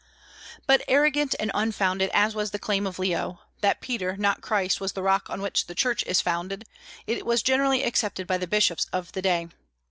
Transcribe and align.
But 0.65 0.81
arrogant 0.87 1.35
and 1.39 1.51
unfounded 1.53 2.09
as 2.11 2.33
was 2.33 2.49
the 2.49 2.57
claim 2.57 2.87
of 2.87 2.97
Leo, 2.97 3.41
that 3.61 3.81
Peter, 3.81 4.17
not 4.17 4.41
Christ, 4.41 4.81
was 4.81 4.93
the 4.93 5.03
rock 5.03 5.29
on 5.29 5.43
which 5.43 5.67
the 5.67 5.75
Church 5.75 6.01
is 6.07 6.21
founded, 6.21 6.65
it 7.05 7.23
was 7.23 7.43
generally 7.43 7.83
accepted 7.83 8.25
by 8.25 8.39
the 8.39 8.47
bishops 8.47 8.87
of 8.91 9.11
the 9.11 9.21
day. 9.21 9.49